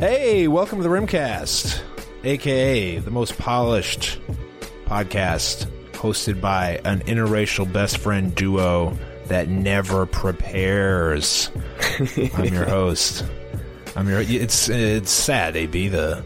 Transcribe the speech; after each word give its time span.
Hey, 0.00 0.48
welcome 0.48 0.78
to 0.78 0.82
the 0.82 0.88
Rimcast, 0.88 1.78
aka 2.24 2.98
the 3.00 3.10
most 3.10 3.36
polished 3.36 4.18
podcast 4.86 5.66
hosted 5.92 6.40
by 6.40 6.80
an 6.86 7.00
interracial 7.00 7.70
best 7.70 7.98
friend 7.98 8.34
duo 8.34 8.96
that 9.26 9.50
never 9.50 10.06
prepares. 10.06 11.50
I'm 12.34 12.46
your 12.46 12.64
host. 12.68 13.26
I'm 13.94 14.08
your. 14.08 14.22
It's 14.22 14.70
it's 14.70 15.10
sad, 15.10 15.54
AB. 15.54 15.88
The 15.88 16.24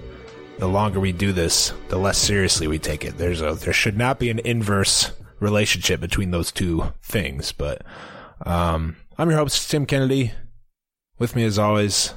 the 0.61 0.69
longer 0.69 1.01
we 1.01 1.11
do 1.11 1.33
this, 1.33 1.73
the 1.89 1.99
less 1.99 2.19
seriously 2.19 2.69
we 2.69 2.79
take 2.79 3.05
it. 3.05 3.19
There's 3.19 3.41
a 3.41 3.55
there 3.55 3.73
should 3.73 3.97
not 3.97 4.21
be 4.21 4.31
an 4.31 4.39
inverse 4.39 5.11
relationship 5.41 6.01
between 6.01 6.31
those 6.31 6.53
two 6.53 6.93
things. 7.03 7.51
But 7.51 7.83
um, 8.47 8.95
I'm 9.19 9.31
your 9.31 9.41
host, 9.41 9.69
Tim 9.69 9.85
Kennedy. 9.85 10.31
With 11.19 11.35
me, 11.35 11.43
as 11.43 11.59
always, 11.59 12.15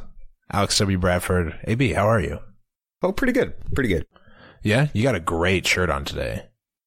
Alex 0.52 0.78
W. 0.80 0.98
Bradford. 0.98 1.58
AB, 1.66 1.94
how 1.94 2.08
are 2.08 2.22
you? 2.22 2.40
Oh, 3.02 3.12
pretty 3.12 3.34
good. 3.34 3.54
Pretty 3.74 3.90
good. 3.90 4.06
Yeah, 4.64 4.88
you 4.94 5.04
got 5.04 5.16
a 5.16 5.20
great 5.20 5.68
shirt 5.68 5.90
on 5.90 6.04
today. 6.06 6.46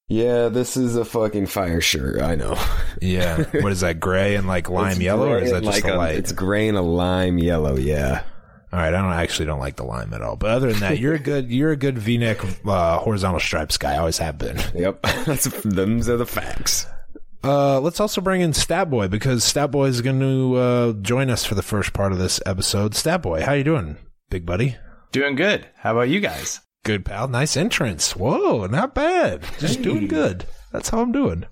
Yeah, 0.09 0.49
this 0.49 0.77
is 0.77 0.97
a 0.97 1.05
fucking 1.05 1.47
fire 1.47 1.81
shirt. 1.81 2.21
I 2.21 2.35
know. 2.35 2.59
Yeah, 3.01 3.45
what 3.61 3.71
is 3.73 3.81
that? 3.81 4.01
Gray 4.01 4.35
and 4.35 4.49
like 4.49 4.69
lime 4.69 5.01
yellow, 5.01 5.31
or 5.31 5.39
is 5.39 5.53
that 5.53 5.63
just 5.63 5.85
like 5.85 5.93
a 5.93 5.97
a- 5.97 5.99
light? 5.99 6.17
It's 6.17 6.33
gray 6.33 6.69
and 6.69 6.77
a 6.77 6.83
lime 6.83 7.39
yellow. 7.39 7.77
Yeah. 7.77 8.25
All 8.73 8.79
right, 8.79 8.95
I 8.95 9.03
don't 9.03 9.13
actually 9.13 9.47
don't 9.47 9.59
like 9.59 9.77
the 9.77 9.85
lime 9.85 10.15
at 10.15 10.23
all. 10.23 10.37
But 10.37 10.51
other 10.51 10.71
than 10.71 10.81
that, 10.81 10.99
you're 10.99 11.15
a 11.15 11.19
good 11.19 11.51
you're 11.51 11.73
a 11.73 11.77
good 11.77 11.99
V-neck 11.99 12.39
uh, 12.67 12.99
horizontal 12.99 13.41
stripes 13.41 13.77
guy. 13.79 13.95
I 13.95 13.99
always 13.99 14.19
have 14.19 14.39
been. 14.39 14.59
Yep. 14.75 15.03
That's 15.03 15.45
them's 15.63 16.09
are 16.09 16.17
the 16.17 16.27
facts. 16.27 16.87
Uh, 17.43 17.81
let's 17.81 18.01
also 18.01 18.21
bring 18.21 18.41
in 18.43 18.53
Stat 18.53 18.91
Boy 18.91 19.09
because 19.09 19.45
Stat 19.45 19.71
Boy 19.71 19.87
is 19.87 20.03
going 20.03 20.21
to 20.21 20.57
uh, 20.57 20.93
join 20.95 21.31
us 21.31 21.45
for 21.45 21.55
the 21.55 21.63
first 21.63 21.93
part 21.93 22.13
of 22.13 22.19
this 22.19 22.41
episode. 22.45 22.95
Stat 22.95 23.23
Boy, 23.23 23.43
how 23.43 23.53
you 23.55 23.65
doing, 23.65 23.97
big 24.29 24.45
buddy? 24.45 24.77
Doing 25.13 25.37
good. 25.37 25.67
How 25.77 25.93
about 25.93 26.09
you 26.09 26.21
guys? 26.21 26.61
Good 26.85 27.05
pal. 27.05 27.29
Nice 27.29 27.57
entrance. 27.57 28.15
Whoa, 28.15 28.67
not 28.67 28.95
bad. 28.95 29.45
Just 29.59 29.83
doing 29.83 30.07
good. 30.07 30.47
That's 30.73 30.89
how 30.91 31.01
I'm 31.01 31.13
doing. 31.13 31.45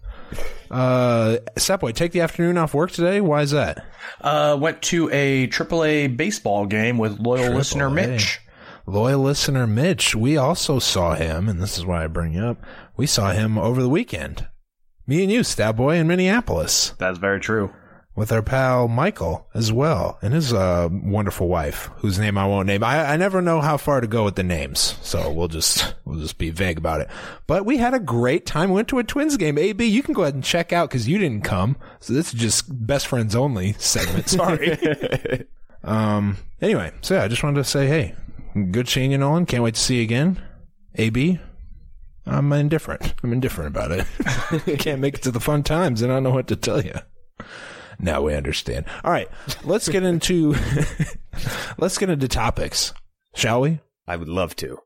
Uh, 0.71 1.39
Stat 1.57 1.81
Boy, 1.81 1.93
take 1.93 2.13
the 2.13 2.21
afternoon 2.21 2.59
off 2.59 2.75
work 2.75 2.91
today. 2.91 3.21
Why 3.21 3.43
is 3.43 3.53
that? 3.53 3.85
Uh, 4.21 4.57
went 4.61 4.83
to 4.83 5.09
a 5.11 5.47
AAA 5.49 6.17
baseball 6.17 6.67
game 6.67 6.99
with 6.99 7.19
loyal 7.19 7.55
listener. 7.55 7.89
Mitch. 7.91 8.41
Loyal 8.87 9.21
listener 9.21 9.67
Mitch, 9.67 10.15
we 10.15 10.39
also 10.39 10.79
saw 10.79 11.15
him, 11.15 11.47
and 11.47 11.61
this 11.61 11.77
is 11.77 11.85
why 11.85 12.05
I 12.05 12.07
bring 12.07 12.33
you 12.33 12.43
up. 12.43 12.63
We 12.97 13.07
saw 13.07 13.33
him 13.33 13.59
over 13.59 13.83
the 13.83 13.89
weekend. 13.89 14.47
Me 15.09 15.23
and 15.23 15.33
you, 15.33 15.43
Stat 15.43 15.75
Boy, 15.75 15.97
in 15.97 16.07
Minneapolis. 16.07 16.91
That's 16.99 17.19
very 17.19 17.41
true. 17.41 17.73
with 18.15 18.31
our 18.31 18.43
pal 18.43 18.89
Michael 18.89 19.47
as 19.55 19.73
well, 19.73 20.19
and 20.21 20.35
his 20.35 20.53
uh, 20.53 20.89
wonderful 20.91 21.49
wife, 21.49 21.89
whose 21.97 22.19
name 22.19 22.37
I 22.37 22.47
won't 22.47 22.67
name. 22.67 22.85
I, 22.85 23.13
I 23.13 23.17
never 23.17 23.41
know 23.41 23.61
how 23.63 23.77
far 23.79 24.01
to 24.03 24.07
go 24.07 24.25
with 24.25 24.35
the 24.35 24.43
names, 24.43 24.99
so 25.03 25.33
we'll 25.33 25.49
just 25.49 25.95
we'll 26.05 26.21
just 26.21 26.37
be 26.37 26.51
vague 26.51 26.77
about 26.79 27.01
it. 27.01 27.09
But 27.47 27.65
we 27.65 27.79
had 27.79 27.95
a 27.95 27.99
great 28.01 28.45
time. 28.45 28.69
We 28.69 28.75
went 28.77 28.89
to 28.89 28.99
a 28.99 29.05
Twins 29.05 29.37
game. 29.39 29.57
AB, 29.57 29.85
you 29.87 30.03
can 30.03 30.13
go 30.15 30.23
ahead 30.23 30.35
and 30.35 30.45
check 30.45 30.73
out 30.75 30.91
because 30.91 31.09
you 31.09 31.17
didn't 31.17 31.43
come. 31.45 31.77
So 32.01 32.13
this 32.13 32.35
is 32.35 32.39
just 32.41 32.87
best 32.87 33.07
friends 33.07 33.35
only 33.35 33.73
segment. 33.75 34.29
Sorry. 34.29 34.77
um. 35.85 36.37
Anyway, 36.61 36.93
so 37.01 37.15
yeah, 37.15 37.23
I 37.23 37.29
just 37.29 37.43
wanted 37.43 37.59
to 37.63 37.65
say, 37.65 37.87
hey, 37.87 38.15
good 38.73 38.89
seeing 38.89 39.13
you, 39.13 39.19
Nolan. 39.19 39.47
Can't 39.47 39.63
wait 39.63 39.75
to 39.77 39.81
see 39.81 39.97
you 39.99 40.03
again. 40.03 40.43
AB. 40.97 41.39
I'm 42.29 42.53
indifferent. 42.53 43.15
I'm 43.23 43.33
indifferent 43.33 43.69
about 43.75 43.91
it. 43.93 44.79
Can't 44.79 45.01
make 45.01 45.15
it 45.17 45.23
to 45.23 45.31
the 45.31 45.41
fun 45.41 45.63
times, 45.63 46.03
and 46.03 46.13
I 46.13 46.17
don't 46.17 46.25
know 46.25 46.31
what 46.31 46.49
to 46.49 46.57
tell 46.57 46.85
you. 46.85 46.95
Now 47.99 48.23
we 48.23 48.35
understand. 48.35 48.85
All 49.03 49.11
right, 49.11 49.29
let's 49.65 49.89
get 49.89 50.03
into 50.05 50.55
let's 51.79 51.99
get 51.99 52.11
into 52.11 52.29
topics, 52.29 52.93
shall 53.35 53.61
we? 53.61 53.81
I 54.07 54.17
would 54.17 54.29
love 54.29 54.55
to. 54.57 54.79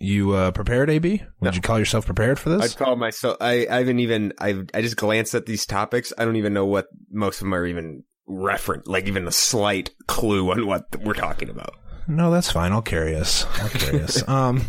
You 0.00 0.32
uh, 0.34 0.52
prepared, 0.52 0.90
AB? 0.90 1.22
Would 1.40 1.56
you 1.56 1.60
call 1.60 1.78
yourself 1.78 2.06
prepared 2.06 2.38
for 2.38 2.50
this? 2.50 2.72
I'd 2.72 2.78
call 2.78 2.94
myself. 2.94 3.36
I, 3.40 3.66
I 3.68 3.78
haven't 3.78 3.98
even. 3.98 4.32
I 4.38 4.62
I 4.72 4.80
just 4.82 4.96
glanced 4.96 5.34
at 5.34 5.46
these 5.46 5.66
topics. 5.66 6.12
I 6.16 6.24
don't 6.24 6.36
even 6.36 6.54
know 6.54 6.66
what 6.66 6.86
most 7.10 7.36
of 7.36 7.40
them 7.40 7.54
are 7.54 7.66
even 7.66 8.04
referent. 8.28 8.82
Like 8.86 9.08
even 9.08 9.26
a 9.26 9.32
slight 9.32 9.90
clue 10.06 10.50
on 10.52 10.66
what 10.68 10.84
we're 11.02 11.14
talking 11.14 11.48
about. 11.48 11.74
no, 12.06 12.30
that's 12.30 12.52
fine. 12.52 12.70
I'll 12.70 12.80
carry 12.82 13.16
us. 13.16 13.44
I'll 13.60 13.68
carry 13.70 14.00
us. 14.02 14.22
Um, 14.28 14.62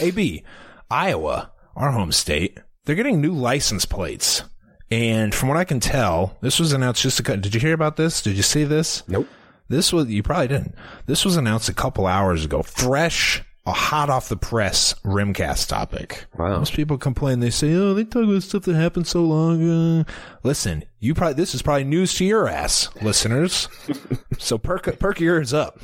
AB, 0.00 0.44
Iowa, 0.90 1.52
our 1.76 1.90
home 1.92 2.12
state, 2.12 2.58
they're 2.84 2.96
getting 2.96 3.20
new 3.20 3.32
license 3.32 3.84
plates, 3.84 4.42
and 4.90 5.34
from 5.34 5.48
what 5.48 5.58
I 5.58 5.64
can 5.64 5.80
tell, 5.80 6.36
this 6.40 6.58
was 6.58 6.72
announced 6.72 7.02
just 7.02 7.20
a. 7.20 7.22
cou- 7.22 7.36
Did 7.36 7.54
you 7.54 7.60
hear 7.60 7.74
about 7.74 7.96
this? 7.96 8.22
Did 8.22 8.36
you 8.36 8.42
see 8.42 8.64
this? 8.64 9.02
Nope. 9.08 9.28
This 9.68 9.92
was 9.92 10.08
you 10.08 10.22
probably 10.22 10.48
didn't. 10.48 10.74
This 11.06 11.24
was 11.26 11.36
announced 11.36 11.68
a 11.68 11.74
couple 11.74 12.06
hours 12.06 12.46
ago, 12.46 12.62
fresh, 12.62 13.42
a 13.66 13.72
hot 13.72 14.08
off 14.08 14.30
the 14.30 14.36
press 14.38 14.94
Rimcast 15.04 15.68
topic. 15.68 16.24
Wow. 16.38 16.58
Most 16.58 16.72
people 16.72 16.96
complain. 16.96 17.40
They 17.40 17.50
say, 17.50 17.74
"Oh, 17.74 17.92
they 17.92 18.04
talk 18.04 18.24
about 18.24 18.42
stuff 18.42 18.62
that 18.62 18.76
happened 18.76 19.06
so 19.06 19.22
long." 19.26 19.62
ago." 19.62 20.10
Listen, 20.42 20.84
you 21.00 21.12
probably 21.12 21.34
this 21.34 21.54
is 21.54 21.60
probably 21.60 21.84
news 21.84 22.14
to 22.14 22.24
your 22.24 22.48
ass, 22.48 22.88
listeners. 23.02 23.68
so 24.38 24.56
perk 24.56 24.98
perk 24.98 25.20
your 25.20 25.34
ears 25.36 25.52
up. 25.52 25.78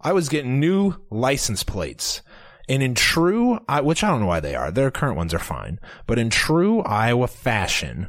Iowa's 0.00 0.28
getting 0.28 0.58
new 0.58 0.96
license 1.10 1.62
plates. 1.62 2.22
And 2.68 2.82
in 2.82 2.94
true, 2.94 3.60
I, 3.68 3.80
which 3.80 4.02
I 4.02 4.08
don't 4.08 4.20
know 4.20 4.26
why 4.26 4.40
they 4.40 4.54
are, 4.54 4.70
their 4.70 4.90
current 4.90 5.16
ones 5.16 5.32
are 5.32 5.38
fine, 5.38 5.78
but 6.06 6.18
in 6.18 6.30
true 6.30 6.80
Iowa 6.82 7.28
fashion, 7.28 8.08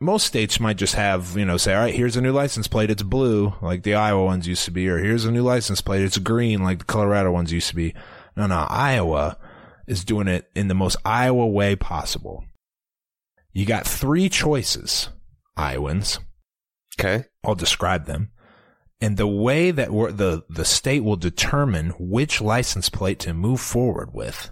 most 0.00 0.26
states 0.26 0.60
might 0.60 0.76
just 0.76 0.94
have, 0.94 1.36
you 1.36 1.44
know, 1.44 1.56
say, 1.56 1.74
all 1.74 1.80
right, 1.80 1.94
here's 1.94 2.16
a 2.16 2.20
new 2.20 2.32
license 2.32 2.68
plate. 2.68 2.90
It's 2.90 3.02
blue, 3.02 3.54
like 3.60 3.82
the 3.82 3.94
Iowa 3.94 4.24
ones 4.24 4.46
used 4.46 4.64
to 4.66 4.70
be, 4.70 4.88
or 4.88 4.98
here's 4.98 5.24
a 5.24 5.32
new 5.32 5.42
license 5.42 5.80
plate. 5.80 6.02
It's 6.02 6.18
green, 6.18 6.62
like 6.62 6.78
the 6.78 6.84
Colorado 6.84 7.32
ones 7.32 7.52
used 7.52 7.68
to 7.70 7.74
be. 7.74 7.94
No, 8.36 8.46
no, 8.46 8.66
Iowa 8.68 9.36
is 9.88 10.04
doing 10.04 10.28
it 10.28 10.48
in 10.54 10.68
the 10.68 10.74
most 10.74 10.96
Iowa 11.04 11.46
way 11.46 11.74
possible. 11.74 12.44
You 13.52 13.66
got 13.66 13.86
three 13.86 14.28
choices, 14.28 15.08
Iowans. 15.56 16.20
Okay. 17.00 17.24
I'll 17.44 17.56
describe 17.56 18.06
them. 18.06 18.30
And 19.00 19.16
the 19.16 19.28
way 19.28 19.70
that 19.70 19.92
we're, 19.92 20.10
the, 20.10 20.44
the 20.48 20.64
state 20.64 21.04
will 21.04 21.16
determine 21.16 21.90
which 21.98 22.40
license 22.40 22.88
plate 22.88 23.20
to 23.20 23.32
move 23.32 23.60
forward 23.60 24.12
with 24.12 24.50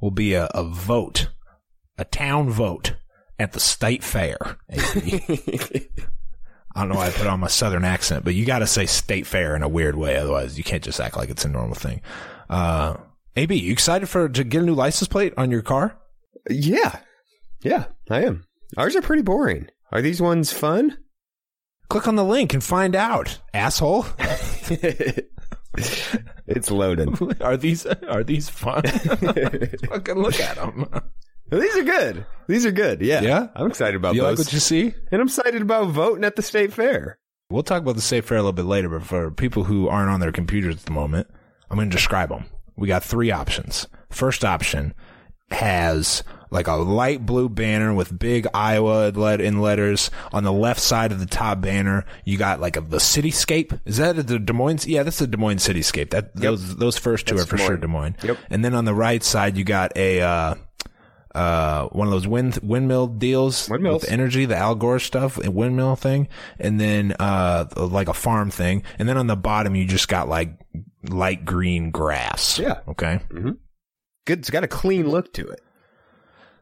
will 0.00 0.10
be 0.10 0.34
a, 0.34 0.46
a 0.46 0.64
vote, 0.64 1.28
a 1.96 2.04
town 2.04 2.50
vote 2.50 2.94
at 3.38 3.52
the 3.52 3.60
state 3.60 4.04
fair. 4.04 4.36
I 6.76 6.80
don't 6.80 6.88
know 6.88 6.96
why 6.96 7.06
I 7.06 7.10
put 7.10 7.26
on 7.26 7.40
my 7.40 7.46
southern 7.46 7.84
accent, 7.84 8.24
but 8.24 8.34
you 8.34 8.44
got 8.44 8.58
to 8.58 8.66
say 8.66 8.84
state 8.84 9.26
fair 9.26 9.54
in 9.56 9.62
a 9.62 9.68
weird 9.68 9.96
way. 9.96 10.16
Otherwise, 10.16 10.58
you 10.58 10.64
can't 10.64 10.82
just 10.82 11.00
act 11.00 11.16
like 11.16 11.30
it's 11.30 11.44
a 11.44 11.48
normal 11.48 11.76
thing. 11.76 12.02
Uh, 12.50 12.96
AB, 13.36 13.54
you 13.54 13.72
excited 13.72 14.08
for 14.08 14.28
to 14.28 14.44
get 14.44 14.62
a 14.62 14.66
new 14.66 14.74
license 14.74 15.08
plate 15.08 15.32
on 15.36 15.50
your 15.50 15.62
car? 15.62 15.96
yeah. 16.50 16.98
Yeah, 17.62 17.86
I 18.10 18.24
am. 18.24 18.44
Ours 18.76 18.94
are 18.94 19.00
pretty 19.00 19.22
boring. 19.22 19.68
Are 19.90 20.02
these 20.02 20.20
ones 20.20 20.52
fun? 20.52 20.98
Click 21.94 22.08
on 22.08 22.16
the 22.16 22.24
link 22.24 22.52
and 22.54 22.64
find 22.64 22.96
out, 22.96 23.38
asshole. 23.54 24.04
it's 26.48 26.68
loaded. 26.68 27.08
are 27.40 27.56
these 27.56 27.86
are 27.86 28.24
these 28.24 28.48
fun? 28.48 28.82
Fucking 28.82 30.16
look 30.16 30.40
at 30.40 30.56
them. 30.56 30.88
These 31.52 31.76
are 31.76 31.84
good. 31.84 32.26
These 32.48 32.66
are 32.66 32.72
good. 32.72 33.00
Yeah. 33.00 33.20
Yeah? 33.20 33.46
I'm 33.54 33.68
excited 33.68 33.94
about 33.94 34.16
You 34.16 34.24
like 34.24 34.38
what 34.38 34.52
you 34.52 34.58
see? 34.58 34.92
and 35.12 35.20
I'm 35.20 35.28
excited 35.28 35.62
about 35.62 35.90
voting 35.90 36.24
at 36.24 36.34
the 36.34 36.42
state 36.42 36.72
fair. 36.72 37.20
We'll 37.48 37.62
talk 37.62 37.82
about 37.82 37.94
the 37.94 38.02
state 38.02 38.24
fair 38.24 38.38
a 38.38 38.40
little 38.40 38.52
bit 38.52 38.64
later, 38.64 38.88
but 38.88 39.04
for 39.04 39.30
people 39.30 39.62
who 39.62 39.86
aren't 39.86 40.10
on 40.10 40.18
their 40.18 40.32
computers 40.32 40.78
at 40.78 40.86
the 40.86 40.90
moment, 40.90 41.28
I'm 41.70 41.76
going 41.76 41.90
to 41.90 41.96
describe 41.96 42.30
them. 42.30 42.46
We 42.74 42.88
got 42.88 43.04
three 43.04 43.30
options. 43.30 43.86
First 44.10 44.44
option 44.44 44.94
has 45.52 46.24
like 46.54 46.68
a 46.68 46.74
light 46.74 47.26
blue 47.26 47.48
banner 47.48 47.92
with 47.92 48.16
big 48.16 48.46
Iowa 48.54 49.10
let 49.14 49.40
in 49.40 49.60
letters 49.60 50.08
on 50.32 50.44
the 50.44 50.52
left 50.52 50.80
side 50.80 51.10
of 51.10 51.18
the 51.18 51.26
top 51.26 51.60
banner. 51.60 52.06
You 52.24 52.38
got 52.38 52.60
like 52.60 52.76
a, 52.76 52.80
the 52.80 52.98
cityscape. 52.98 53.80
Is 53.84 53.96
that 53.96 54.14
the 54.28 54.38
Des 54.38 54.52
Moines? 54.52 54.86
Yeah, 54.86 55.02
that's 55.02 55.18
the 55.18 55.26
Des 55.26 55.36
Moines 55.36 55.66
cityscape. 55.66 56.10
That 56.10 56.34
those 56.36 56.76
those 56.76 56.96
first 56.96 57.26
two 57.26 57.34
That's 57.34 57.48
are 57.48 57.50
for 57.50 57.56
Des 57.56 57.66
sure 57.66 57.76
Des 57.76 57.88
Moines. 57.88 58.14
Yep. 58.22 58.38
And 58.50 58.64
then 58.64 58.72
on 58.72 58.84
the 58.84 58.94
right 58.94 59.22
side, 59.22 59.56
you 59.56 59.64
got 59.64 59.96
a 59.96 60.20
uh, 60.20 60.54
uh, 61.34 61.88
one 61.88 62.06
of 62.06 62.12
those 62.12 62.28
wind 62.28 62.60
windmill 62.62 63.08
deals 63.08 63.68
Windmills. 63.68 64.02
with 64.02 64.10
energy, 64.12 64.44
the 64.44 64.56
Al 64.56 64.76
Gore 64.76 65.00
stuff, 65.00 65.36
windmill 65.36 65.96
thing, 65.96 66.28
and 66.60 66.80
then 66.80 67.16
uh, 67.18 67.66
like 67.76 68.08
a 68.08 68.14
farm 68.14 68.52
thing, 68.52 68.84
and 69.00 69.08
then 69.08 69.16
on 69.16 69.26
the 69.26 69.34
bottom 69.36 69.74
you 69.74 69.86
just 69.86 70.06
got 70.06 70.28
like 70.28 70.52
light 71.02 71.44
green 71.44 71.90
grass. 71.90 72.60
Yeah. 72.60 72.78
Okay. 72.86 73.18
Good. 74.24 74.38
It's 74.38 74.50
got 74.50 74.62
a 74.62 74.68
clean 74.68 75.08
look 75.08 75.32
to 75.32 75.48
it. 75.48 75.63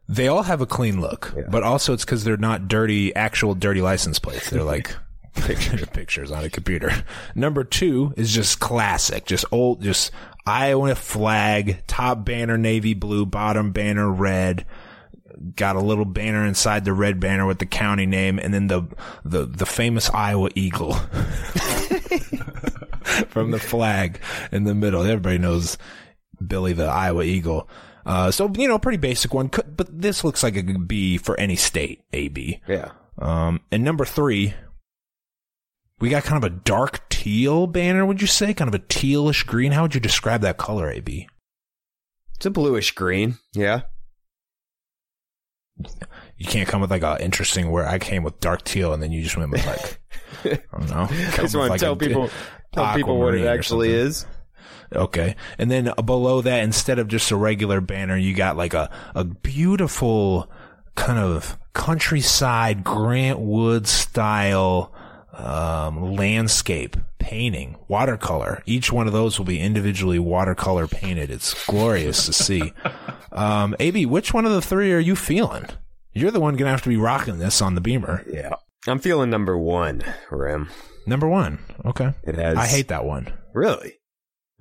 They 0.08 0.28
all 0.28 0.42
have 0.42 0.60
a 0.60 0.66
clean 0.66 1.00
look, 1.00 1.34
but 1.48 1.62
also 1.62 1.92
it's 1.94 2.04
because 2.04 2.24
they're 2.24 2.36
not 2.36 2.68
dirty, 2.68 3.14
actual 3.14 3.54
dirty 3.54 3.80
license 3.80 4.18
plates. 4.18 4.50
They're 4.50 4.62
like 4.62 4.94
pictures, 5.34 5.86
pictures 5.92 6.30
on 6.30 6.44
a 6.44 6.50
computer. 6.50 6.90
Number 7.34 7.64
two 7.64 8.12
is 8.16 8.32
just 8.32 8.60
classic, 8.60 9.24
just 9.24 9.44
old, 9.52 9.82
just 9.82 10.10
Iowa 10.44 10.94
flag, 10.94 11.86
top 11.86 12.24
banner 12.24 12.58
navy 12.58 12.94
blue, 12.94 13.24
bottom 13.24 13.72
banner 13.72 14.10
red. 14.10 14.66
Got 15.56 15.76
a 15.76 15.80
little 15.80 16.04
banner 16.04 16.44
inside 16.44 16.84
the 16.84 16.92
red 16.92 17.18
banner 17.18 17.46
with 17.46 17.58
the 17.58 17.66
county 17.66 18.06
name, 18.06 18.38
and 18.38 18.52
then 18.52 18.66
the 18.66 18.82
the 19.24 19.46
the 19.46 19.66
famous 19.66 20.10
Iowa 20.10 20.50
eagle. 20.54 20.94
from 23.28 23.50
the 23.50 23.58
flag 23.58 24.20
in 24.50 24.64
the 24.64 24.74
middle. 24.74 25.02
Everybody 25.02 25.38
knows 25.38 25.78
Billy 26.44 26.72
the 26.72 26.86
Iowa 26.86 27.24
Eagle. 27.24 27.68
Uh, 28.04 28.30
so 28.30 28.50
you 28.56 28.68
know, 28.68 28.78
pretty 28.78 28.98
basic 28.98 29.32
one. 29.32 29.48
Could, 29.48 29.76
but 29.76 30.00
this 30.00 30.24
looks 30.24 30.42
like 30.42 30.56
it 30.56 30.66
could 30.66 30.88
be 30.88 31.18
for 31.18 31.38
any 31.38 31.56
state. 31.56 32.02
AB. 32.12 32.60
Yeah. 32.68 32.92
Um, 33.18 33.60
and 33.70 33.84
number 33.84 34.04
three, 34.04 34.54
we 36.00 36.08
got 36.08 36.24
kind 36.24 36.42
of 36.42 36.50
a 36.50 36.54
dark 36.54 37.08
teal 37.08 37.66
banner. 37.66 38.04
Would 38.04 38.20
you 38.20 38.26
say 38.26 38.54
kind 38.54 38.68
of 38.68 38.74
a 38.74 38.84
tealish 38.84 39.46
green? 39.46 39.72
How 39.72 39.82
would 39.82 39.94
you 39.94 40.00
describe 40.00 40.40
that 40.40 40.56
color? 40.56 40.90
AB. 40.90 41.28
It's 42.36 42.46
a 42.46 42.50
bluish 42.50 42.92
green. 42.92 43.38
Yeah. 43.54 43.82
You 46.36 46.46
can't 46.46 46.68
come 46.68 46.80
with 46.80 46.90
like 46.90 47.02
a 47.02 47.22
interesting 47.22 47.70
where 47.70 47.86
I 47.86 47.98
came 47.98 48.24
with 48.24 48.40
dark 48.40 48.64
teal 48.64 48.92
and 48.92 49.02
then 49.02 49.12
you 49.12 49.22
just 49.22 49.36
went 49.36 49.52
with 49.52 49.64
like 49.64 50.00
I 50.44 50.78
don't 50.78 50.90
know. 50.90 51.06
I 51.10 51.36
just 51.36 51.54
want 51.54 51.72
to 51.72 51.78
tell 51.78 51.96
people 51.96 52.30
tell 52.72 52.94
people 52.94 53.18
what 53.18 53.34
it 53.34 53.46
actually 53.46 53.90
is. 53.90 54.26
Okay. 54.94 55.36
And 55.58 55.70
then 55.70 55.92
below 56.04 56.40
that, 56.42 56.62
instead 56.62 56.98
of 56.98 57.08
just 57.08 57.30
a 57.30 57.36
regular 57.36 57.80
banner, 57.80 58.16
you 58.16 58.34
got 58.34 58.56
like 58.56 58.74
a, 58.74 58.90
a 59.14 59.24
beautiful 59.24 60.50
kind 60.94 61.18
of 61.18 61.56
countryside 61.72 62.84
Grant 62.84 63.38
Wood 63.38 63.86
style, 63.86 64.92
um, 65.32 66.14
landscape 66.14 66.96
painting, 67.18 67.76
watercolor. 67.88 68.62
Each 68.66 68.92
one 68.92 69.06
of 69.06 69.12
those 69.12 69.38
will 69.38 69.46
be 69.46 69.60
individually 69.60 70.18
watercolor 70.18 70.86
painted. 70.86 71.30
It's 71.30 71.66
glorious 71.66 72.26
to 72.26 72.32
see. 72.32 72.72
Um, 73.32 73.74
AB, 73.80 74.04
which 74.04 74.34
one 74.34 74.44
of 74.44 74.52
the 74.52 74.60
three 74.60 74.92
are 74.92 74.98
you 74.98 75.16
feeling? 75.16 75.64
You're 76.12 76.30
the 76.30 76.38
one 76.38 76.54
gonna 76.56 76.70
have 76.70 76.82
to 76.82 76.90
be 76.90 76.98
rocking 76.98 77.38
this 77.38 77.62
on 77.62 77.74
the 77.74 77.80
Beamer. 77.80 78.22
Yeah. 78.30 78.56
I'm 78.86 78.98
feeling 78.98 79.30
number 79.30 79.56
one, 79.56 80.02
Rim. 80.30 80.68
Number 81.06 81.26
one. 81.26 81.58
Okay. 81.86 82.12
It 82.24 82.34
has. 82.34 82.58
I 82.58 82.66
hate 82.66 82.88
that 82.88 83.06
one. 83.06 83.32
Really? 83.54 83.94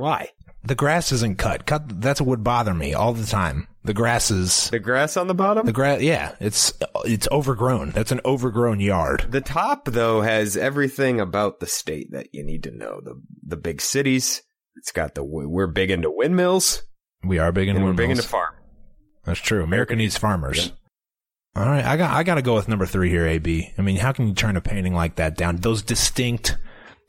Why? 0.02 0.30
The 0.64 0.76
grass 0.76 1.12
isn't 1.12 1.38
cut. 1.38 1.66
Cut. 1.66 2.02
That's 2.02 2.22
what 2.22 2.28
would 2.28 2.44
bother 2.44 2.74
me 2.74 2.94
all 2.94 3.14
the 3.14 3.26
time. 3.26 3.68
The 3.84 3.94
grass 3.94 4.30
is 4.30 4.70
The 4.70 4.80
grass 4.80 5.18
on 5.18 5.28
the 5.28 5.34
bottom? 5.34 5.66
the 5.66 5.72
grass. 5.72 6.02
Yeah, 6.02 6.36
it's 6.40 6.74
it's 7.06 7.28
overgrown. 7.32 7.92
That's 7.92 8.12
an 8.12 8.22
overgrown 8.26 8.80
yard. 8.80 9.26
The 9.30 9.42
top 9.42 9.86
though 9.86 10.22
has 10.22 10.56
everything 10.58 11.20
about 11.20 11.60
the 11.60 11.66
state 11.66 12.12
that 12.12 12.28
you 12.34 12.44
need 12.44 12.64
to 12.64 12.72
know. 12.72 13.02
The 13.04 13.20
the 13.44 13.58
big 13.58 13.82
cities. 13.82 14.42
It's 14.76 14.92
got 14.92 15.16
the 15.16 15.24
we're 15.24 15.68
big 15.68 15.90
into 15.92 16.12
windmills 16.12 16.84
We 17.24 17.40
are 17.40 17.52
big 17.52 17.68
into 17.68 17.80
and 17.80 17.88
we're 17.88 17.94
big 17.94 18.12
into 18.12 18.24
farm. 18.24 18.54
That's 19.26 19.40
true. 19.40 19.64
America 19.64 19.96
needs 19.96 20.18
farmers. 20.18 20.72
All 21.56 21.66
right, 21.66 21.84
I 21.84 21.98
got 21.98 22.12
I 22.12 22.24
got 22.24 22.36
to 22.36 22.42
go 22.42 22.56
with 22.56 22.68
number 22.68 22.86
three 22.86 23.10
here. 23.10 23.26
AB. 23.28 23.74
I 23.78 23.82
mean, 23.82 23.98
how 23.98 24.12
can 24.14 24.28
you 24.28 24.34
turn 24.34 24.58
a 24.58 24.62
painting 24.62 24.94
like 24.94 25.16
that 25.16 25.36
down? 25.36 25.58
Those 25.58 25.82
distinct 25.82 26.56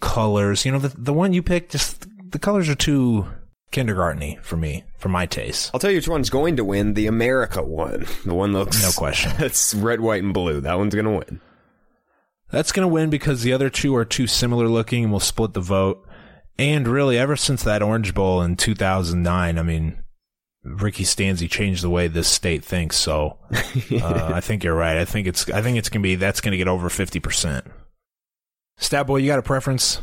colors. 0.01 0.65
You 0.65 0.73
know, 0.73 0.79
the 0.79 0.89
the 0.99 1.13
one 1.13 1.33
you 1.33 1.43
picked, 1.43 1.71
just 1.71 2.07
the 2.33 2.39
colors 2.39 2.69
are 2.69 2.75
too 2.75 3.27
kindergarteny 3.73 4.41
for 4.43 4.57
me, 4.57 4.85
for 4.99 5.09
my 5.09 5.27
taste. 5.27 5.71
I'll 5.73 5.81
tell 5.81 5.91
you 5.91 5.97
which 5.99 6.09
one's 6.09 6.31
going 6.31 6.57
to 6.57 6.65
win. 6.65 6.95
The 6.95 7.07
America 7.07 7.63
one. 7.63 8.07
The 8.25 8.35
one 8.35 8.53
looks 8.53 8.83
No 8.83 8.91
question. 8.91 9.33
That's 9.39 9.75
red, 9.75 10.01
white, 10.01 10.23
and 10.23 10.35
blue. 10.35 10.61
That 10.61 10.79
one's 10.79 10.95
gonna 10.95 11.17
win. 11.17 11.41
That's 12.51 12.71
going 12.71 12.87
to 12.87 12.93
win 12.93 13.09
because 13.09 13.43
the 13.43 13.55
other 13.55 13.71
two 13.71 13.97
are 13.97 14.05
too 14.05 14.27
similar 14.27 14.69
looking 14.69 15.05
and 15.05 15.13
we'll 15.13 15.21
split 15.21 15.55
the 15.55 15.61
vote. 15.61 16.07
And 16.59 16.87
really, 16.87 17.17
ever 17.17 17.35
since 17.35 17.65
that 17.65 17.83
Orange 17.83 18.13
Bowl 18.13 18.43
in 18.43 18.57
2009, 18.57 19.59
I 19.59 19.63
mean, 19.63 20.03
Ricky 20.63 21.05
Stanzi 21.05 21.51
changed 21.51 21.83
the 21.83 21.89
way 21.89 22.09
this 22.09 22.29
state 22.29 22.63
thinks. 22.63 22.97
So 22.97 23.39
uh, 23.91 24.33
I 24.35 24.43
think 24.43 24.65
you're 24.65 24.75
right. 24.75 24.99
I 24.99 25.07
think 25.07 25.27
it's 25.27 25.49
I 25.51 25.63
think 25.63 25.79
it's 25.79 25.89
gonna 25.89 26.03
be 26.03 26.15
that's 26.15 26.43
gonna 26.43 26.59
get 26.59 26.69
over 26.69 26.91
50 26.91 27.21
percent. 27.21 27.67
Stat 28.77 29.07
boy, 29.07 29.17
you 29.17 29.29
got 29.29 29.39
a 29.39 29.43
preference? 29.43 30.03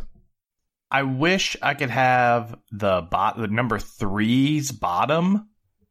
I 0.91 1.03
wish 1.03 1.55
I 1.61 1.73
could 1.75 1.89
have 1.91 2.55
the 2.71 3.01
bot, 3.01 3.37
the 3.37 3.47
number 3.47 3.77
three's 3.79 4.71
bottom 4.71 5.47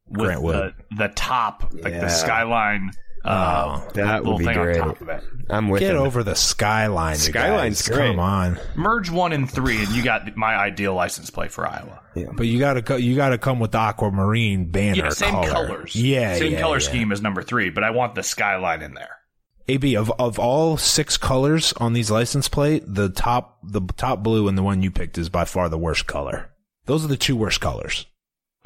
with 0.08 0.20
Grant 0.26 0.42
Wood. 0.42 0.74
the, 0.90 0.96
the 1.06 1.08
top, 1.14 1.72
like 1.72 1.92
Yeah. 1.92 2.00
the 2.00 2.08
skyline. 2.08 2.90
Uh, 3.24 3.80
That 3.94 4.24
would 4.24 4.38
be 4.38 4.44
thing 4.44 4.54
great. 4.54 4.80
on 4.80 4.88
top 4.88 5.00
of 5.00 5.08
it. 5.08 5.22
I'm 5.50 5.68
with 5.68 5.80
Get 5.80 5.96
him. 5.96 6.02
over 6.02 6.22
the 6.22 6.34
skyline. 6.34 7.14
you 7.14 7.18
Skyline's 7.18 7.82
guys. 7.86 7.96
great. 7.96 8.10
Come 8.10 8.20
on, 8.20 8.58
Merge 8.76 9.10
one 9.10 9.32
and 9.32 9.50
three, 9.50 9.78
and 9.80 9.88
you 9.88 10.02
got 10.04 10.34
my 10.36 10.54
ideal 10.56 10.94
license 10.94 11.28
plate 11.28 11.50
for 11.52 11.66
Iowa. 11.68 12.00
but 12.36 12.46
you 12.46 12.58
got 12.58 12.74
to 12.74 12.82
co- 12.82 12.96
you 12.96 13.16
got 13.16 13.30
to 13.30 13.38
come 13.38 13.58
with 13.60 13.72
the 13.72 13.78
aquamarine 13.78 14.70
banner 14.70 14.96
Yeah, 15.04 15.08
same 15.10 15.32
color. 15.34 15.48
colors. 15.50 15.94
Yeah, 15.96 16.36
same 16.36 16.52
yeah, 16.52 16.60
color 16.60 16.76
yeah. 16.78 16.88
scheme 16.88 17.12
as 17.12 17.20
number 17.20 17.42
three, 17.42 17.70
but 17.70 17.82
I 17.84 17.90
want 17.90 18.14
the 18.14 18.22
skyline 18.22 18.82
in 18.82 18.94
there. 18.94 19.16
AB 19.68 19.96
of 19.96 20.10
of 20.18 20.38
all 20.38 20.76
six 20.76 21.16
colors 21.16 21.72
on 21.74 21.92
these 21.92 22.10
license 22.10 22.48
plate, 22.48 22.82
the 22.86 23.10
top 23.10 23.58
the 23.62 23.82
top 23.96 24.22
blue 24.22 24.48
and 24.48 24.56
the 24.56 24.62
one 24.62 24.82
you 24.82 24.90
picked 24.90 25.18
is 25.18 25.28
by 25.28 25.44
far 25.44 25.68
the 25.68 25.78
worst 25.78 26.06
color. 26.06 26.50
Those 26.86 27.04
are 27.04 27.08
the 27.08 27.16
two 27.16 27.36
worst 27.36 27.60
colors. 27.60 28.06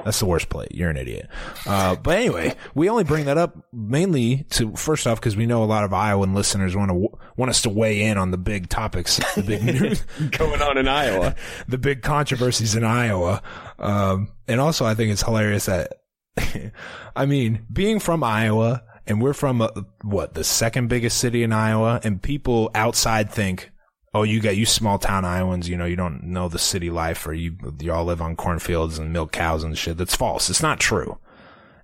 That's 0.03 0.19
the 0.19 0.25
worst 0.25 0.49
plate. 0.49 0.69
You're 0.71 0.89
an 0.89 0.97
idiot. 0.97 1.29
Uh, 1.65 1.95
but 1.95 2.17
anyway, 2.17 2.55
we 2.75 2.89
only 2.89 3.03
bring 3.03 3.25
that 3.25 3.37
up 3.37 3.55
mainly 3.71 4.45
to 4.51 4.75
first 4.75 5.07
off 5.07 5.19
because 5.19 5.37
we 5.37 5.45
know 5.45 5.63
a 5.63 5.65
lot 5.65 5.83
of 5.83 5.93
Iowan 5.93 6.33
listeners 6.33 6.75
want 6.75 6.91
to 6.91 7.07
want 7.37 7.49
us 7.49 7.61
to 7.61 7.69
weigh 7.69 8.01
in 8.03 8.17
on 8.17 8.31
the 8.31 8.37
big 8.37 8.69
topics, 8.69 9.19
the 9.35 9.43
big 9.43 9.63
news, 9.81 10.03
going 10.31 10.61
on 10.61 10.77
in 10.77 10.87
Iowa. 10.87 11.35
the 11.67 11.77
big 11.77 12.01
controversies 12.01 12.75
in 12.75 12.83
Iowa. 12.83 13.41
Um, 13.79 14.29
and 14.47 14.59
also 14.59 14.85
I 14.85 14.95
think 14.95 15.11
it's 15.11 15.23
hilarious 15.23 15.65
that, 15.67 15.93
I 17.15 17.25
mean, 17.25 17.65
being 17.71 17.99
from 17.99 18.23
Iowa 18.23 18.83
and 19.07 19.21
we're 19.21 19.33
from 19.33 19.61
uh 19.61 19.69
what, 20.03 20.33
the 20.33 20.43
second 20.43 20.87
biggest 20.87 21.17
city 21.17 21.43
in 21.43 21.51
Iowa 21.51 21.99
and 22.03 22.21
people 22.21 22.71
outside 22.75 23.29
think, 23.29 23.71
Oh, 24.15 24.21
you 24.23 24.39
got 24.41 24.55
you 24.55 24.65
small 24.65 24.99
town 24.99 25.25
Iowans, 25.25 25.67
you 25.67 25.75
know, 25.75 25.85
you 25.85 25.95
don't 25.95 26.23
know 26.23 26.47
the 26.47 26.59
city 26.59 26.91
life 26.91 27.25
or 27.25 27.33
you, 27.33 27.57
you 27.79 27.91
all 27.91 28.05
live 28.05 28.21
on 28.21 28.35
cornfields 28.35 28.99
and 28.99 29.11
milk 29.11 29.31
cows 29.31 29.63
and 29.63 29.75
shit. 29.75 29.97
That's 29.97 30.15
false. 30.15 30.51
It's 30.51 30.61
not 30.61 30.79
true. 30.79 31.17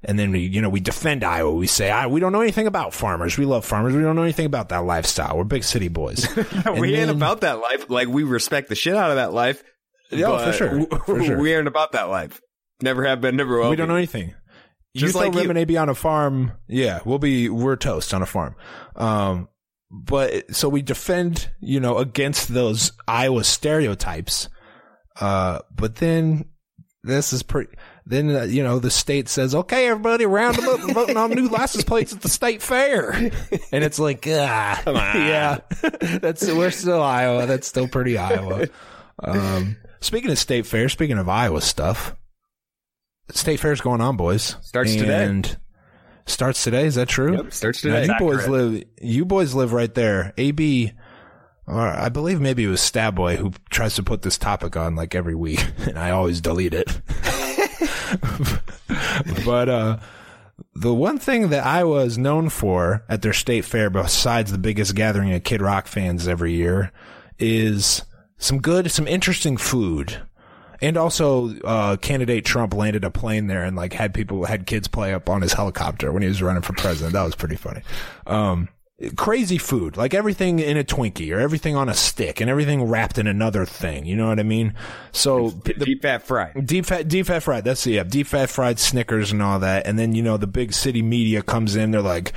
And 0.03 0.17
then 0.17 0.31
we, 0.31 0.41
you 0.41 0.61
know, 0.61 0.69
we 0.69 0.79
defend 0.79 1.23
Iowa. 1.23 1.51
We 1.51 1.67
say, 1.67 1.89
I, 1.89 2.07
we 2.07 2.19
don't 2.19 2.31
know 2.31 2.41
anything 2.41 2.67
about 2.67 2.93
farmers. 2.93 3.37
We 3.37 3.45
love 3.45 3.65
farmers. 3.65 3.95
We 3.95 4.01
don't 4.01 4.15
know 4.15 4.23
anything 4.23 4.45
about 4.45 4.69
that 4.69 4.85
lifestyle. 4.85 5.37
We're 5.37 5.43
big 5.43 5.63
city 5.63 5.87
boys. 5.87 6.25
We 6.79 6.95
ain't 6.95 7.09
about 7.09 7.41
that 7.41 7.59
life. 7.59 7.89
Like 7.89 8.07
we 8.07 8.23
respect 8.23 8.69
the 8.69 8.75
shit 8.75 8.95
out 8.95 9.09
of 9.09 9.17
that 9.17 9.33
life. 9.33 9.63
Yeah, 10.11 10.45
for 10.45 10.53
sure. 10.53 10.85
For 11.05 11.23
sure. 11.25 11.37
We 11.37 11.53
ain't 11.53 11.67
about 11.67 11.91
that 11.93 12.09
life. 12.09 12.39
Never 12.81 13.05
have 13.05 13.21
been. 13.21 13.35
Never 13.35 13.59
will. 13.59 13.69
we 13.69 13.75
don't 13.75 13.87
know 13.89 13.95
anything. 13.95 14.33
Just 14.95 15.13
you 15.13 15.19
like 15.19 15.31
throw 15.31 15.41
you. 15.41 15.47
Rim 15.47 15.57
and 15.57 15.59
AB 15.59 15.77
on 15.77 15.89
a 15.89 15.95
farm, 15.95 16.53
yeah, 16.67 16.99
we'll 17.05 17.19
be 17.19 17.49
we're 17.49 17.75
toast 17.75 18.13
on 18.13 18.21
a 18.21 18.25
farm. 18.25 18.55
Um, 18.95 19.49
but 19.91 20.55
so 20.55 20.69
we 20.69 20.81
defend, 20.81 21.49
you 21.59 21.79
know, 21.79 21.97
against 21.97 22.53
those 22.53 22.91
Iowa 23.07 23.43
stereotypes. 23.43 24.49
Uh, 25.19 25.59
but 25.75 25.95
then 25.97 26.45
this 27.03 27.33
is 27.33 27.43
pretty. 27.43 27.73
Then 28.05 28.35
uh, 28.35 28.43
you 28.43 28.63
know 28.63 28.79
the 28.79 28.89
state 28.89 29.29
says, 29.29 29.53
"Okay, 29.53 29.87
everybody, 29.87 30.25
round 30.25 30.57
them 30.57 30.67
up, 30.67 30.79
and 30.79 30.93
voting 30.93 31.17
on 31.17 31.31
new 31.31 31.47
license 31.47 31.83
plates 31.83 32.11
at 32.11 32.21
the 32.21 32.29
state 32.29 32.61
fair," 32.61 33.11
and 33.71 33.83
it's 33.83 33.99
like, 33.99 34.25
ah, 34.27 34.81
Come 34.83 34.95
on. 34.95 35.15
yeah, 35.15 35.59
that's 36.19 36.51
we're 36.51 36.71
still 36.71 37.01
Iowa. 37.01 37.45
That's 37.45 37.67
still 37.67 37.87
pretty 37.87 38.17
Iowa. 38.17 38.67
Um, 39.23 39.77
speaking 40.01 40.31
of 40.31 40.39
state 40.39 40.65
fair, 40.65 40.89
speaking 40.89 41.19
of 41.19 41.29
Iowa 41.29 41.61
stuff, 41.61 42.15
state 43.31 43.59
fair's 43.59 43.81
going 43.81 44.01
on, 44.01 44.17
boys. 44.17 44.55
Starts 44.61 44.95
today. 44.95 45.25
and 45.25 45.57
Starts 46.25 46.63
today. 46.63 46.85
Is 46.85 46.95
that 46.95 47.09
true? 47.09 47.37
Yep, 47.37 47.53
starts 47.53 47.83
Now, 47.83 47.95
today. 48.01 48.13
you 48.13 48.19
boys 48.19 48.39
accurate. 48.41 48.51
live. 48.71 48.83
You 49.01 49.25
boys 49.25 49.53
live 49.55 49.73
right 49.73 49.91
there. 49.93 50.33
AB, 50.37 50.91
or 51.65 51.87
I 51.87 52.09
believe 52.09 52.39
maybe 52.39 52.63
it 52.63 52.67
was 52.67 52.81
Stat 52.81 53.15
Boy 53.15 53.35
who 53.35 53.51
tries 53.71 53.95
to 53.95 54.03
put 54.03 54.21
this 54.21 54.37
topic 54.37 54.77
on 54.77 54.95
like 54.95 55.15
every 55.15 55.35
week, 55.35 55.65
and 55.87 55.97
I 55.97 56.11
always 56.11 56.39
delete 56.41 56.73
it. 56.75 56.87
but 59.45 59.69
uh, 59.69 59.97
the 60.75 60.93
one 60.93 61.17
thing 61.17 61.49
that 61.49 61.65
I 61.65 61.83
was 61.83 62.17
known 62.17 62.49
for 62.49 63.03
at 63.09 63.21
their 63.21 63.33
state 63.33 63.65
fair, 63.65 63.89
besides 63.89 64.51
the 64.51 64.57
biggest 64.57 64.95
gathering 64.95 65.33
of 65.33 65.43
Kid 65.43 65.61
Rock 65.61 65.87
fans 65.87 66.27
every 66.27 66.53
year, 66.53 66.91
is 67.39 68.03
some 68.37 68.59
good, 68.59 68.91
some 68.91 69.07
interesting 69.07 69.57
food. 69.57 70.21
And 70.81 70.97
also, 70.97 71.57
uh, 71.61 71.97
candidate 71.97 72.45
Trump 72.45 72.73
landed 72.73 73.03
a 73.03 73.11
plane 73.11 73.47
there 73.47 73.63
and 73.63 73.75
like 73.75 73.93
had 73.93 74.13
people, 74.13 74.45
had 74.45 74.65
kids 74.65 74.87
play 74.87 75.13
up 75.13 75.29
on 75.29 75.41
his 75.41 75.53
helicopter 75.53 76.11
when 76.11 76.21
he 76.21 76.27
was 76.27 76.41
running 76.41 76.61
for 76.61 76.73
president. 76.73 77.13
That 77.13 77.23
was 77.23 77.35
pretty 77.35 77.55
funny. 77.55 77.81
Um, 78.25 78.69
crazy 79.15 79.57
food, 79.57 79.97
like 79.97 80.13
everything 80.13 80.59
in 80.59 80.77
a 80.77 80.83
Twinkie 80.83 81.33
or 81.33 81.39
everything 81.39 81.75
on 81.75 81.87
a 81.89 81.93
stick 81.93 82.41
and 82.41 82.49
everything 82.49 82.83
wrapped 82.83 83.17
in 83.17 83.27
another 83.27 83.65
thing. 83.65 84.05
You 84.05 84.15
know 84.15 84.27
what 84.27 84.39
I 84.39 84.43
mean? 84.43 84.73
So 85.11 85.51
the, 85.51 85.73
Deep 85.73 86.01
fat 86.01 86.23
fried. 86.23 86.65
Deep 86.65 86.85
fat, 86.85 87.07
deep 87.07 87.27
fat 87.27 87.43
fried. 87.43 87.63
That's 87.63 87.83
the 87.83 87.93
yeah, 87.93 88.03
deep 88.03 88.27
fat 88.27 88.49
fried 88.49 88.79
Snickers 88.79 89.31
and 89.31 89.41
all 89.41 89.59
that. 89.59 89.87
And 89.87 89.97
then 89.97 90.13
you 90.13 90.21
know 90.21 90.37
the 90.37 90.47
big 90.47 90.73
city 90.73 91.01
media 91.01 91.41
comes 91.41 91.75
in. 91.75 91.91
They're 91.91 92.01
like, 92.01 92.33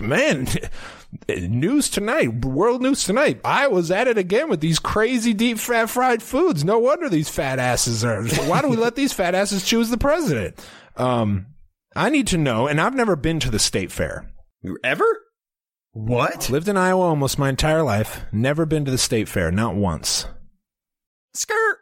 man, 0.00 0.46
news 1.28 1.88
tonight, 1.90 2.44
world 2.44 2.82
news 2.82 3.04
tonight. 3.04 3.40
Iowa's 3.44 3.90
at 3.90 4.08
it 4.08 4.18
again 4.18 4.48
with 4.48 4.60
these 4.60 4.78
crazy 4.78 5.34
deep 5.34 5.58
fat 5.58 5.90
fried 5.90 6.22
foods. 6.22 6.64
No 6.64 6.78
wonder 6.78 7.08
these 7.08 7.28
fat 7.28 7.58
asses 7.58 8.04
are. 8.04 8.24
Why 8.48 8.62
do 8.62 8.68
we 8.68 8.76
let 8.76 8.94
these 8.94 9.12
fat 9.12 9.34
asses 9.34 9.64
choose 9.64 9.90
the 9.90 9.98
president? 9.98 10.58
Um, 10.96 11.46
I 11.94 12.10
need 12.10 12.26
to 12.28 12.38
know, 12.38 12.66
and 12.66 12.80
I've 12.80 12.94
never 12.94 13.16
been 13.16 13.40
to 13.40 13.50
the 13.50 13.58
state 13.58 13.92
fair. 13.92 14.30
Ever? 14.82 15.06
What? 15.92 16.50
Lived 16.50 16.68
in 16.68 16.76
Iowa 16.76 17.02
almost 17.02 17.38
my 17.38 17.48
entire 17.48 17.82
life. 17.82 18.20
Never 18.30 18.66
been 18.66 18.84
to 18.84 18.90
the 18.90 18.98
state 18.98 19.28
fair, 19.28 19.50
not 19.50 19.74
once. 19.74 20.26
Skirt. 21.34 21.78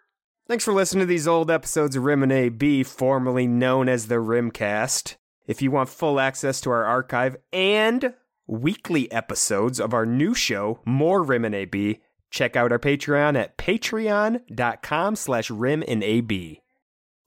Thanks 0.46 0.64
for 0.64 0.72
listening 0.72 1.00
to 1.00 1.06
these 1.06 1.26
old 1.26 1.50
episodes 1.50 1.96
of 1.96 2.04
Rim 2.04 2.22
and 2.22 2.30
AB, 2.30 2.82
formerly 2.82 3.46
known 3.46 3.88
as 3.88 4.06
the 4.06 4.16
Rimcast. 4.16 5.16
If 5.46 5.62
you 5.62 5.70
want 5.70 5.88
full 5.88 6.20
access 6.20 6.60
to 6.62 6.70
our 6.70 6.84
archive 6.84 7.36
and 7.52 8.14
weekly 8.46 9.10
episodes 9.12 9.80
of 9.80 9.94
our 9.94 10.06
new 10.06 10.34
show, 10.34 10.80
More 10.84 11.22
Rim 11.22 11.44
and 11.44 11.54
AB, 11.54 12.00
check 12.30 12.56
out 12.56 12.72
our 12.72 12.78
Patreon 12.78 13.36
at 13.36 13.56
patreon.com 13.56 15.16
slash 15.16 15.50
rim 15.50 15.84
and 15.86 16.02
AB. 16.02 16.60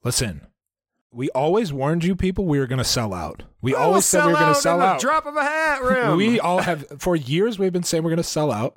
Listen, 0.04 0.46
we 1.10 1.30
always 1.30 1.72
warned 1.72 2.04
you 2.04 2.14
people 2.14 2.44
we 2.44 2.58
were 2.58 2.66
going 2.66 2.78
to 2.78 2.84
sell 2.84 3.14
out. 3.14 3.42
We 3.60 3.74
always 3.74 4.04
said 4.04 4.26
we 4.26 4.32
were 4.32 4.38
going 4.38 4.54
to 4.54 4.60
sell 4.60 4.80
out. 4.80 5.00
drop 5.00 5.26
of 5.26 5.36
a 5.36 5.42
hat, 5.42 5.82
Rim. 5.82 6.16
We 6.16 6.38
all 6.38 6.58
have 6.60 6.86
for 6.98 7.16
years 7.16 7.58
we've 7.58 7.72
been 7.72 7.82
saying 7.82 8.04
we're 8.04 8.10
going 8.10 8.18
to 8.18 8.22
sell 8.22 8.52
out, 8.52 8.74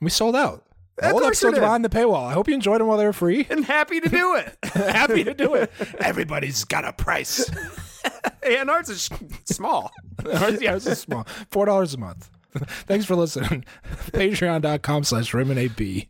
and 0.00 0.06
we 0.06 0.10
sold 0.10 0.34
out. 0.34 0.64
Of 0.98 1.14
Old 1.14 1.22
episodes 1.22 1.58
behind 1.58 1.82
the 1.84 1.88
paywall. 1.88 2.26
I 2.26 2.32
hope 2.34 2.46
you 2.48 2.54
enjoyed 2.54 2.80
them 2.80 2.86
while 2.88 2.98
they 2.98 3.06
were 3.06 3.12
free. 3.14 3.46
and 3.48 3.64
happy 3.64 4.00
to 4.00 4.08
do 4.08 4.34
it. 4.34 4.54
Happy 4.74 5.24
to 5.24 5.32
do 5.32 5.54
it. 5.54 5.70
Everybody's 5.98 6.64
got 6.64 6.84
a 6.84 6.92
price. 6.92 7.50
and 8.42 8.70
ours 8.70 8.88
is 8.88 9.08
small. 9.44 9.90
Ours- 10.26 10.86
a 10.86 10.96
small 10.96 11.26
four 11.50 11.66
dollars 11.66 11.94
a 11.94 11.98
month. 11.98 12.30
Thanks 12.86 13.06
for 13.06 13.14
listening. 13.16 13.64
Patreon.com 14.12 15.04
slash 15.04 15.32
Rim 15.32 15.50
and 15.50 15.58
AB. 15.58 16.08